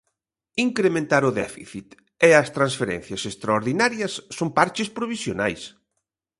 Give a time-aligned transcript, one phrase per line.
[0.67, 1.87] Incrementar o déficit
[2.27, 5.61] e as transferencias extraordinarias son parches provisionais.